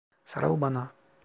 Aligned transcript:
Sarıl 0.25 0.61
bana. 0.61 0.91